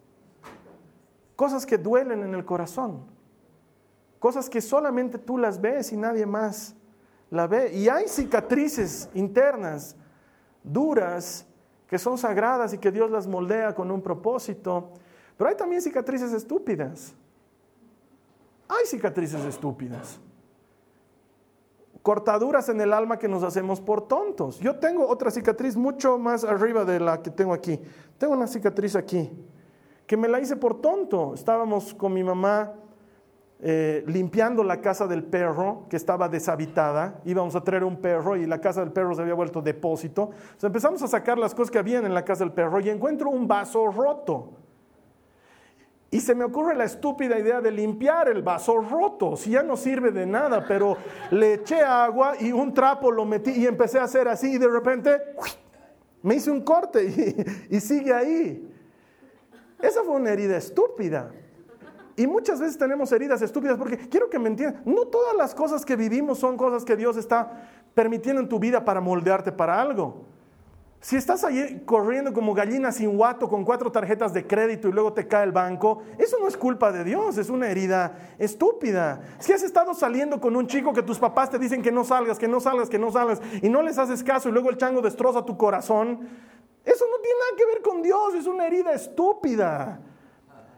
[1.36, 3.06] cosas que duelen en el corazón,
[4.18, 6.74] cosas que solamente tú las ves y nadie más
[7.30, 7.72] la ve.
[7.72, 9.96] Y hay cicatrices internas
[10.62, 11.46] duras
[11.86, 14.92] que son sagradas y que Dios las moldea con un propósito
[15.36, 17.14] pero hay también cicatrices estúpidas.
[18.68, 20.20] Hay cicatrices estúpidas.
[22.02, 24.58] Cortaduras en el alma que nos hacemos por tontos.
[24.60, 27.80] Yo tengo otra cicatriz mucho más arriba de la que tengo aquí.
[28.18, 29.30] Tengo una cicatriz aquí
[30.06, 31.34] que me la hice por tonto.
[31.34, 32.74] Estábamos con mi mamá
[33.60, 37.20] eh, limpiando la casa del perro que estaba deshabitada.
[37.24, 40.30] Íbamos a traer un perro y la casa del perro se había vuelto depósito.
[40.62, 43.48] empezamos a sacar las cosas que habían en la casa del perro y encuentro un
[43.48, 44.63] vaso roto.
[46.14, 49.76] Y se me ocurre la estúpida idea de limpiar el vaso roto, si ya no
[49.76, 50.96] sirve de nada, pero
[51.32, 54.68] le eché agua y un trapo lo metí y empecé a hacer así y de
[54.68, 55.10] repente
[56.22, 57.02] me hice un corte
[57.68, 58.72] y, y sigue ahí.
[59.82, 61.32] Esa fue una herida estúpida.
[62.14, 65.84] Y muchas veces tenemos heridas estúpidas porque quiero que me entiendan, no todas las cosas
[65.84, 70.26] que vivimos son cosas que Dios está permitiendo en tu vida para moldearte para algo.
[71.04, 75.12] Si estás ahí corriendo como gallina sin guato con cuatro tarjetas de crédito y luego
[75.12, 79.20] te cae el banco, eso no es culpa de Dios, es una herida estúpida.
[79.38, 82.38] Si has estado saliendo con un chico que tus papás te dicen que no salgas,
[82.38, 85.02] que no salgas, que no salgas y no les haces caso y luego el chango
[85.02, 86.20] destroza tu corazón,
[86.82, 90.00] eso no tiene nada que ver con Dios, es una herida estúpida.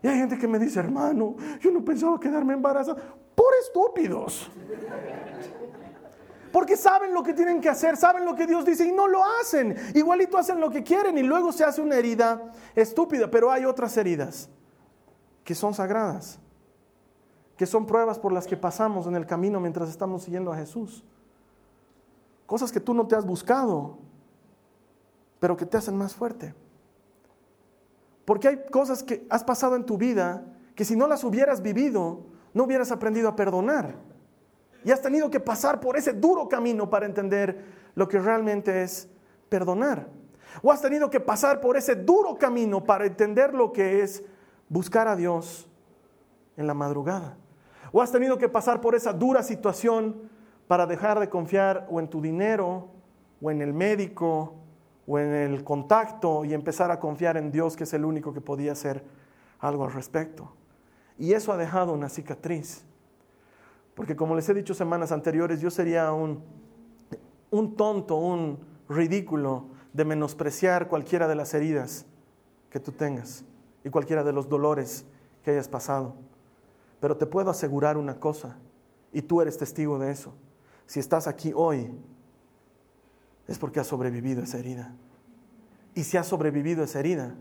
[0.03, 3.01] Y hay gente que me dice, hermano, yo no pensaba quedarme embarazada.
[3.33, 4.51] Por estúpidos.
[6.53, 9.23] Porque saben lo que tienen que hacer, saben lo que Dios dice y no lo
[9.25, 9.77] hacen.
[9.95, 13.31] Igualito hacen lo que quieren y luego se hace una herida estúpida.
[13.31, 14.49] Pero hay otras heridas
[15.45, 16.39] que son sagradas,
[17.57, 21.05] que son pruebas por las que pasamos en el camino mientras estamos siguiendo a Jesús.
[22.47, 23.99] cosas que tú no te has buscado,
[25.41, 26.55] pero que te hacen más fuerte.
[28.25, 32.21] Porque hay cosas que has pasado en tu vida que si no las hubieras vivido,
[32.55, 33.97] no hubieras aprendido a perdonar.
[34.87, 37.65] Y has tenido que pasar por ese duro camino para entender
[37.97, 39.09] lo que realmente es
[39.49, 40.07] perdonar.
[40.63, 44.23] O has tenido que pasar por ese duro camino para entender lo que es
[44.69, 45.69] buscar a Dios
[46.57, 47.37] en la madrugada.
[47.91, 50.31] O has tenido que pasar por esa dura situación
[50.69, 52.87] para dejar de confiar o en tu dinero,
[53.43, 54.55] o en el médico,
[55.05, 58.41] o en el contacto y empezar a confiar en Dios, que es el único que
[58.41, 59.03] podía hacer
[59.59, 60.53] algo al respecto.
[61.19, 62.85] Y eso ha dejado una cicatriz.
[63.97, 66.45] Porque como les he dicho semanas anteriores, yo sería un,
[67.51, 72.07] un tonto, un ridículo de menospreciar cualquiera de las heridas
[72.71, 73.43] que tú tengas
[73.83, 75.07] y cualquiera de los dolores
[75.43, 76.15] que hayas pasado.
[77.01, 78.59] Pero te puedo asegurar una cosa,
[79.13, 80.35] y tú eres testigo de eso.
[80.87, 81.91] Si estás aquí hoy,
[83.49, 84.95] es porque has sobrevivido esa herida.
[85.95, 87.35] Y si has sobrevivido esa herida,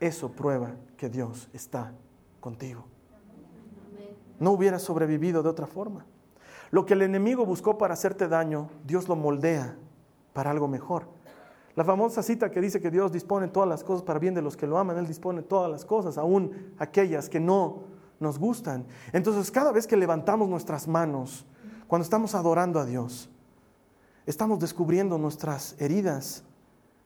[0.00, 1.94] eso prueba que Dios está
[2.40, 2.91] contigo.
[4.42, 6.04] No hubieras sobrevivido de otra forma.
[6.72, 9.76] Lo que el enemigo buscó para hacerte daño, Dios lo moldea
[10.32, 11.04] para algo mejor.
[11.76, 14.56] La famosa cita que dice que Dios dispone todas las cosas para bien de los
[14.56, 17.84] que lo aman, Él dispone todas las cosas, aún aquellas que no
[18.18, 18.84] nos gustan.
[19.12, 21.46] Entonces cada vez que levantamos nuestras manos,
[21.86, 23.30] cuando estamos adorando a Dios,
[24.26, 26.42] estamos descubriendo nuestras heridas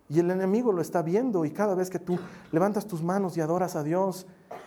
[0.08, 2.18] y el enemigo lo está viendo y cada vez que tú
[2.50, 4.26] levantas tus manos y adoras a Dios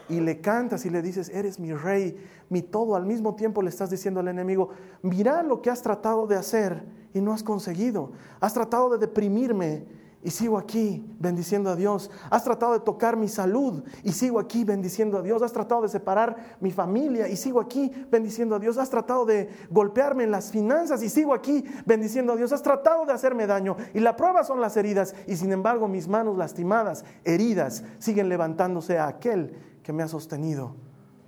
[0.09, 2.17] y le cantas y le dices, eres mi rey,
[2.49, 4.69] mi todo, al mismo tiempo le estás diciendo al enemigo,
[5.01, 8.11] mira lo que has tratado de hacer y no has conseguido.
[8.39, 9.85] Has tratado de deprimirme
[10.21, 12.11] y sigo aquí bendiciendo a Dios.
[12.29, 15.41] Has tratado de tocar mi salud y sigo aquí bendiciendo a Dios.
[15.41, 18.77] Has tratado de separar mi familia y sigo aquí bendiciendo a Dios.
[18.77, 22.51] Has tratado de golpearme en las finanzas y sigo aquí bendiciendo a Dios.
[22.51, 26.07] Has tratado de hacerme daño y la prueba son las heridas y sin embargo mis
[26.07, 30.75] manos lastimadas, heridas, siguen levantándose a aquel que me ha sostenido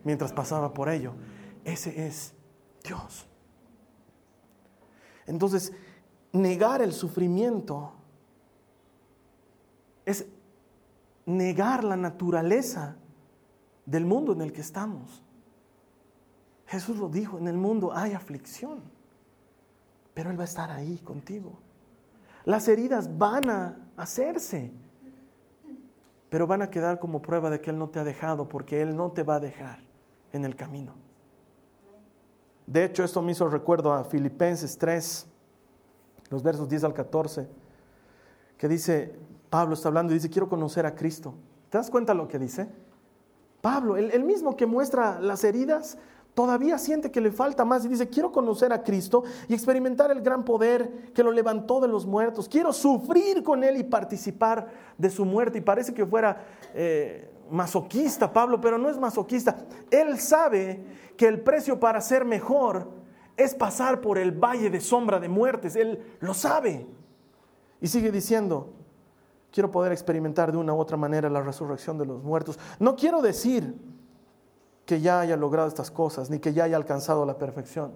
[0.03, 1.15] mientras pasaba por ello.
[1.65, 2.35] Ese es
[2.83, 3.25] Dios.
[5.25, 5.73] Entonces,
[6.31, 7.93] negar el sufrimiento
[10.05, 10.27] es
[11.25, 12.97] negar la naturaleza
[13.87, 15.23] del mundo en el que estamos.
[16.67, 18.83] Jesús lo dijo, en el mundo hay aflicción,
[20.13, 21.57] pero Él va a estar ahí contigo.
[22.45, 24.71] Las heridas van a hacerse,
[26.31, 28.95] pero van a quedar como prueba de que Él no te ha dejado, porque Él
[28.95, 29.79] no te va a dejar
[30.31, 30.93] en el camino.
[32.65, 35.27] De hecho, esto me hizo recuerdo a Filipenses 3,
[36.29, 37.49] los versos 10 al 14,
[38.57, 39.13] que dice,
[39.49, 41.33] Pablo está hablando y dice, quiero conocer a Cristo.
[41.69, 42.69] ¿Te das cuenta lo que dice?
[43.59, 45.97] Pablo, el, mismo que muestra las heridas,
[46.33, 50.21] todavía siente que le falta más y dice, quiero conocer a Cristo y experimentar el
[50.21, 52.47] gran poder que lo levantó de los muertos.
[52.47, 54.67] Quiero sufrir con Él y participar
[54.97, 55.57] de su muerte.
[55.57, 59.65] Y parece que fuera eh, masoquista Pablo, pero no es masoquista.
[59.89, 60.83] Él sabe
[61.17, 62.89] que el precio para ser mejor
[63.37, 65.75] es pasar por el valle de sombra de muertes.
[65.75, 66.87] Él lo sabe.
[67.81, 68.73] Y sigue diciendo,
[69.51, 72.57] Quiero poder experimentar de una u otra manera la resurrección de los muertos.
[72.79, 73.75] No quiero decir
[74.91, 77.93] que ya haya logrado estas cosas, ni que ya haya alcanzado la perfección.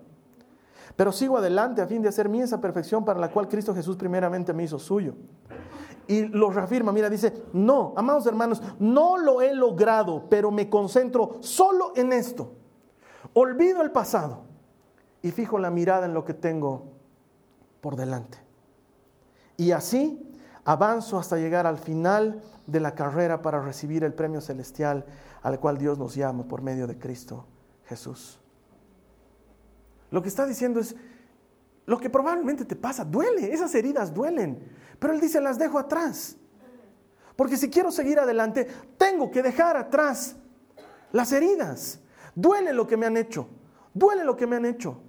[0.95, 3.97] Pero sigo adelante a fin de hacer mí esa perfección para la cual Cristo Jesús
[3.97, 5.13] primeramente me hizo suyo.
[6.08, 11.36] Y lo reafirma, mira, dice, no, amados hermanos, no lo he logrado, pero me concentro
[11.41, 12.53] solo en esto.
[13.34, 14.43] Olvido el pasado
[15.21, 16.93] y fijo la mirada en lo que tengo
[17.81, 18.38] por delante.
[19.58, 20.31] Y así
[20.63, 25.06] avanzo hasta llegar al final de la carrera para recibir el premio celestial
[25.41, 27.45] al cual Dios nos llama por medio de Cristo
[27.86, 28.39] Jesús.
[30.12, 30.95] Lo que está diciendo es,
[31.86, 34.60] lo que probablemente te pasa, duele, esas heridas duelen,
[34.99, 36.38] pero Él dice, las dejo atrás.
[37.36, 40.36] Porque si quiero seguir adelante, tengo que dejar atrás
[41.12, 41.99] las heridas.
[42.34, 43.47] Duele lo que me han hecho,
[43.93, 45.01] duele lo que me han hecho,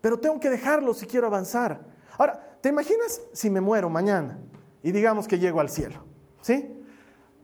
[0.00, 1.80] pero tengo que dejarlo si quiero avanzar.
[2.16, 4.38] Ahora, ¿te imaginas si me muero mañana?
[4.84, 6.04] y digamos que llego al cielo.
[6.42, 6.73] ¿Sí?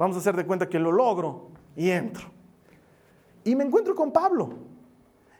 [0.00, 2.30] Vamos a hacer de cuenta que lo logro y entro.
[3.44, 4.48] Y me encuentro con Pablo.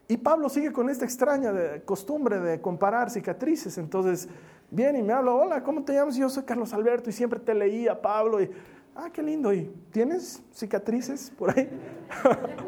[0.07, 1.51] Y Pablo sigue con esta extraña
[1.87, 3.79] costumbre de comparar cicatrices.
[3.79, 4.29] Entonces
[4.71, 6.15] viene y me habla, hola, ¿cómo te llamas?
[6.15, 8.39] Yo soy Carlos Alberto y siempre te leía, Pablo.
[8.43, 8.51] Y,
[8.97, 9.51] ah, qué lindo.
[9.51, 11.71] ¿Y tienes cicatrices por ahí?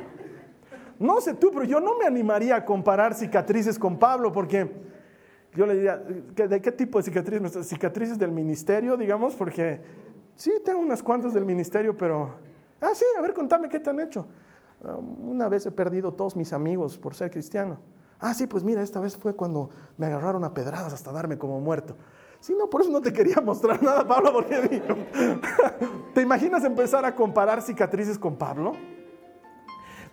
[0.99, 4.67] no sé tú, pero yo no me animaría a comparar cicatrices con Pablo porque
[5.55, 7.69] yo le diría, ¿de qué tipo de cicatrices?
[7.69, 12.35] Cicatrices del ministerio, digamos, porque sí, tengo unas cuantas del ministerio, pero,
[12.81, 14.27] ah, sí, a ver, contame qué te han hecho.
[14.85, 17.79] Ah, una vez he perdido todos mis amigos por ser cristiano.
[18.19, 21.61] Ah, sí, pues mira, esta vez fue cuando me agarraron a pedradas hasta darme como
[21.61, 21.97] muerto.
[22.39, 24.83] Sí, no, por eso no te quería mostrar nada, Pablo, porque
[26.15, 28.73] ¿te imaginas empezar a comparar cicatrices con Pablo?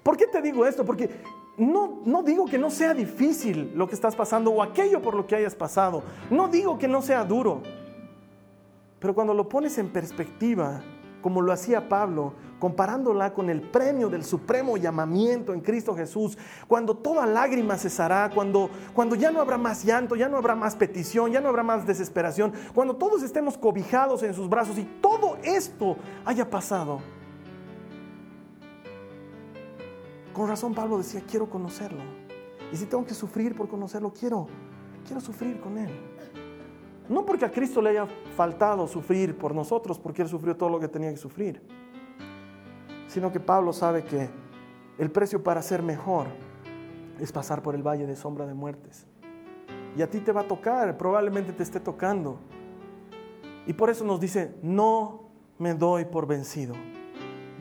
[0.04, 0.86] ¿Por qué te digo esto?
[0.86, 1.10] Porque
[1.58, 5.28] no, no digo que no sea difícil lo que estás pasando o aquello por lo
[5.28, 6.04] que hayas pasado.
[6.30, 7.62] No digo que no sea duro.
[9.00, 10.82] Pero cuando lo pones en perspectiva,
[11.22, 16.96] como lo hacía Pablo, comparándola con el premio del supremo llamamiento en Cristo Jesús, cuando
[16.96, 21.32] toda lágrima cesará, cuando, cuando ya no habrá más llanto, ya no habrá más petición,
[21.32, 25.98] ya no habrá más desesperación, cuando todos estemos cobijados en sus brazos y todo esto
[26.26, 27.00] haya pasado.
[30.34, 32.04] Con razón Pablo decía, quiero conocerlo.
[32.72, 34.48] Y si tengo que sufrir por conocerlo, quiero,
[35.06, 35.90] quiero sufrir con él.
[37.10, 40.80] No porque a Cristo le haya faltado sufrir por nosotros, porque Él sufrió todo lo
[40.80, 41.60] que tenía que sufrir,
[43.08, 44.30] sino que Pablo sabe que
[45.00, 46.28] el precio para ser mejor
[47.20, 49.08] es pasar por el valle de sombra de muertes.
[49.98, 52.38] Y a ti te va a tocar, probablemente te esté tocando.
[53.66, 56.76] Y por eso nos dice, no me doy por vencido,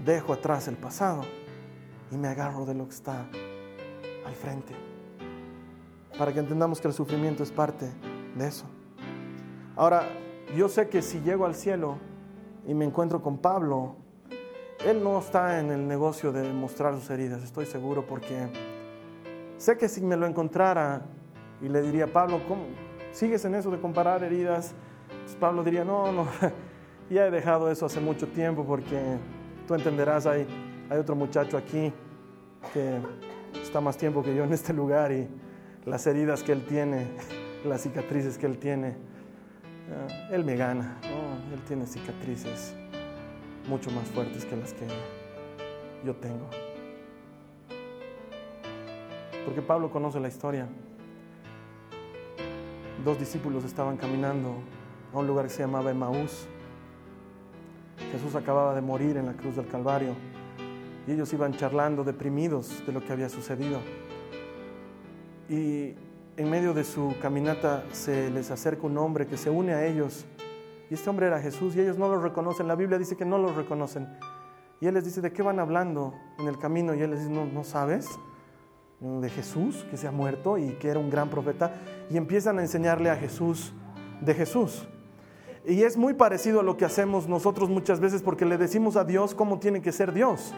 [0.04, 1.22] dejo atrás el pasado
[2.10, 3.26] y me agarro de lo que está
[4.26, 4.74] al frente.
[6.18, 7.90] Para que entendamos que el sufrimiento es parte
[8.36, 8.66] de eso.
[9.78, 10.08] Ahora,
[10.56, 11.98] yo sé que si llego al cielo
[12.66, 13.94] y me encuentro con Pablo,
[14.84, 18.48] él no está en el negocio de mostrar sus heridas, estoy seguro, porque
[19.56, 21.02] sé que si me lo encontrara
[21.62, 22.64] y le diría, Pablo, ¿cómo
[23.12, 24.74] sigues en eso de comparar heridas?
[25.22, 26.26] Pues Pablo diría, no, no,
[27.08, 29.00] ya he dejado eso hace mucho tiempo porque
[29.68, 30.44] tú entenderás, hay,
[30.90, 31.92] hay otro muchacho aquí
[32.74, 32.98] que
[33.62, 35.28] está más tiempo que yo en este lugar y
[35.84, 37.06] las heridas que él tiene,
[37.64, 39.06] las cicatrices que él tiene,
[39.90, 40.98] Ah, él me gana,
[41.52, 42.74] él tiene cicatrices
[43.68, 44.86] mucho más fuertes que las que
[46.04, 46.46] yo tengo.
[49.44, 50.66] Porque Pablo conoce la historia.
[53.04, 54.56] Dos discípulos estaban caminando
[55.14, 56.46] a un lugar que se llamaba Emaús.
[58.12, 60.14] Jesús acababa de morir en la cruz del Calvario
[61.06, 63.80] y ellos iban charlando deprimidos de lo que había sucedido.
[65.48, 65.94] Y
[66.38, 70.24] en medio de su caminata se les acerca un hombre que se une a ellos.
[70.88, 72.68] Y este hombre era Jesús y ellos no lo reconocen.
[72.68, 74.08] La Biblia dice que no lo reconocen.
[74.80, 76.94] Y él les dice, ¿de qué van hablando en el camino?
[76.94, 78.08] Y él les dice, ¿no, ¿no sabes?
[79.00, 81.74] De Jesús, que se ha muerto y que era un gran profeta.
[82.08, 83.72] Y empiezan a enseñarle a Jesús
[84.20, 84.86] de Jesús.
[85.66, 89.02] Y es muy parecido a lo que hacemos nosotros muchas veces porque le decimos a
[89.02, 90.54] Dios cómo tiene que ser Dios.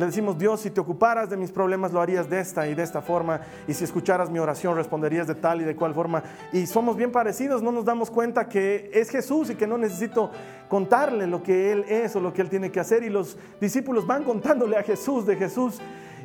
[0.00, 2.82] Le decimos, Dios, si te ocuparas de mis problemas, lo harías de esta y de
[2.82, 3.42] esta forma.
[3.68, 6.22] Y si escucharas mi oración, responderías de tal y de cual forma.
[6.54, 10.30] Y somos bien parecidos, no nos damos cuenta que es Jesús y que no necesito
[10.70, 13.02] contarle lo que Él es o lo que Él tiene que hacer.
[13.02, 15.82] Y los discípulos van contándole a Jesús de Jesús.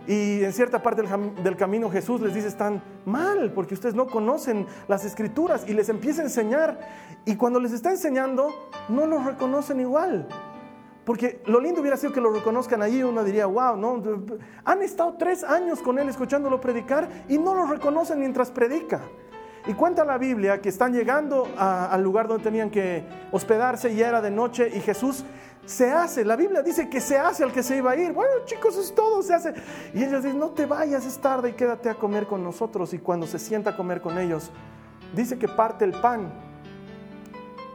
[0.07, 1.01] Y en cierta parte
[1.43, 5.89] del, camino Jesús les dice, están mal porque ustedes no conocen las escrituras y les
[5.89, 6.79] empieza a enseñar.
[7.25, 8.53] Y cuando les está enseñando,
[8.87, 10.29] no los reconocen igual.
[11.05, 14.01] Porque lo lindo hubiera sido que lo reconozcan ahí, uno diría, wow, ¿no?
[14.65, 19.01] Han estado tres años con él escuchándolo predicar y no lo reconocen mientras predica.
[19.67, 24.19] Y cuenta la Biblia que están llegando al lugar donde tenían que hospedarse y era
[24.19, 25.23] de noche y Jesús
[25.65, 28.11] se hace, la Biblia dice que se hace al que se iba a ir.
[28.11, 29.53] Bueno, chicos, es todo, se hace.
[29.93, 32.93] Y ellos dicen, no te vayas, es tarde y quédate a comer con nosotros.
[32.93, 34.51] Y cuando se sienta a comer con ellos,
[35.15, 36.31] dice que parte el pan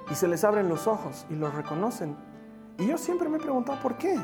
[0.09, 2.30] y se les abren los ojos y los reconocen
[2.81, 4.16] y yo siempre me he preguntado por qué.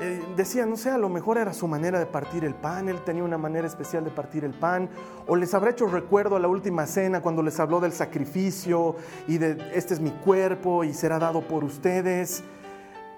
[0.00, 3.00] Eh, decía, no sé, a lo mejor era su manera de partir el pan, él
[3.02, 4.88] tenía una manera especial de partir el pan,
[5.26, 8.96] o les habrá hecho recuerdo a la última cena cuando les habló del sacrificio
[9.28, 12.42] y de este es mi cuerpo y será dado por ustedes.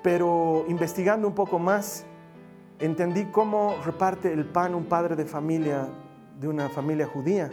[0.03, 2.05] Pero investigando un poco más,
[2.79, 5.87] entendí cómo reparte el pan un padre de familia,
[6.41, 7.49] de una familia judía.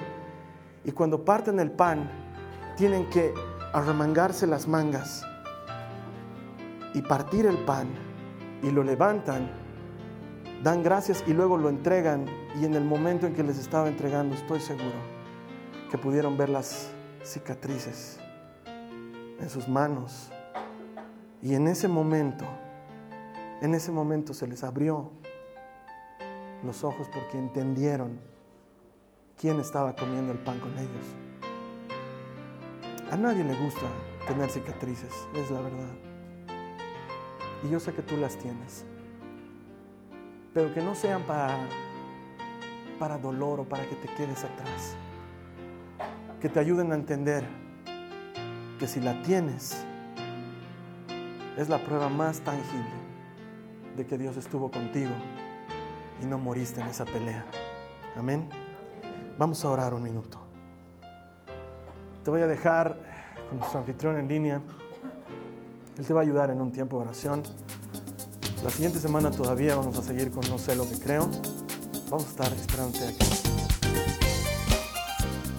[0.83, 2.09] Y cuando parten el pan,
[2.75, 3.31] tienen que
[3.73, 5.28] arremangarse las mangas
[6.93, 7.87] y partir el pan
[8.63, 9.49] y lo levantan,
[10.63, 12.25] dan gracias y luego lo entregan
[12.59, 14.97] y en el momento en que les estaba entregando estoy seguro
[15.89, 16.91] que pudieron ver las
[17.23, 18.19] cicatrices
[19.39, 20.29] en sus manos
[21.41, 22.45] y en ese momento,
[23.61, 25.11] en ese momento se les abrió
[26.63, 28.19] los ojos porque entendieron
[29.37, 31.05] quién estaba comiendo el pan con ellos.
[33.11, 33.87] A nadie le gusta
[34.27, 36.08] tener cicatrices, es la verdad.
[37.63, 38.85] Y yo sé que tú las tienes.
[40.53, 41.57] Pero que no sean para,
[42.97, 44.95] para dolor o para que te quedes atrás.
[46.41, 47.43] Que te ayuden a entender
[48.79, 49.85] que si la tienes,
[51.57, 52.99] es la prueba más tangible
[53.97, 55.11] de que Dios estuvo contigo
[56.21, 57.45] y no moriste en esa pelea.
[58.15, 58.49] Amén.
[59.37, 60.39] Vamos a orar un minuto.
[62.23, 62.97] Te voy a dejar
[63.49, 64.61] con nuestro anfitrión en línea.
[65.99, 67.43] Él te va a ayudar en un tiempo de oración.
[68.63, 71.29] La siguiente semana todavía vamos a seguir con No sé lo que creo.
[72.09, 73.25] Vamos a estar esperándote aquí.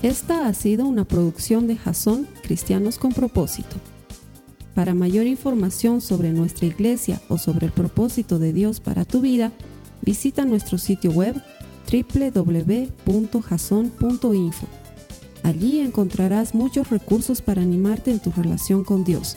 [0.02, 3.76] Esta ha sido una producción de Jason Cristianos con Propósito.
[4.74, 9.52] Para mayor información sobre nuestra iglesia o sobre el propósito de Dios para tu vida,
[10.00, 11.34] visita nuestro sitio web
[11.92, 12.86] www.jason.info.
[15.42, 19.36] Allí encontrarás muchos recursos para animarte en tu relación con Dios,